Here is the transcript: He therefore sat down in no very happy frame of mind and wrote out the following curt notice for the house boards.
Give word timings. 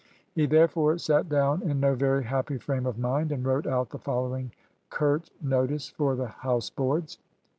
He 0.33 0.47
therefore 0.47 0.97
sat 0.97 1.29
down 1.29 1.61
in 1.61 1.79
no 1.79 1.93
very 1.93 2.23
happy 2.23 2.57
frame 2.57 2.87
of 2.87 2.97
mind 2.97 3.31
and 3.31 3.45
wrote 3.45 3.67
out 3.67 3.91
the 3.91 3.99
following 3.99 4.51
curt 4.89 5.29
notice 5.39 5.89
for 5.89 6.15
the 6.15 6.25
house 6.27 6.71
boards. 6.71 7.19